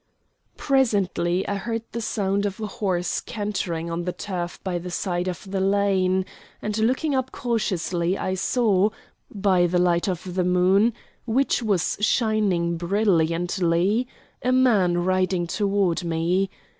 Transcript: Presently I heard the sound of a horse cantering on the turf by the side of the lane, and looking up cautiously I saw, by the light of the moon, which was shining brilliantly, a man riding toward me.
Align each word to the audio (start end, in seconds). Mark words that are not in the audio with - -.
Presently 0.57 1.47
I 1.47 1.53
heard 1.57 1.83
the 1.91 2.01
sound 2.01 2.47
of 2.47 2.59
a 2.59 2.65
horse 2.65 3.19
cantering 3.21 3.91
on 3.91 4.05
the 4.05 4.11
turf 4.11 4.59
by 4.63 4.79
the 4.79 4.89
side 4.89 5.27
of 5.27 5.51
the 5.51 5.59
lane, 5.59 6.25
and 6.59 6.75
looking 6.79 7.13
up 7.13 7.31
cautiously 7.31 8.17
I 8.17 8.33
saw, 8.33 8.89
by 9.29 9.67
the 9.67 9.77
light 9.77 10.07
of 10.07 10.33
the 10.33 10.43
moon, 10.43 10.93
which 11.27 11.61
was 11.61 11.97
shining 11.99 12.77
brilliantly, 12.77 14.07
a 14.41 14.51
man 14.51 15.05
riding 15.05 15.45
toward 15.45 16.03
me. 16.03 16.49